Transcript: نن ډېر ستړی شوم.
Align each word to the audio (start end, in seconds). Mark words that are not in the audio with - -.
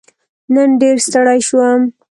نن 0.53 0.69
ډېر 0.81 0.95
ستړی 1.05 1.39
شوم. 1.47 1.81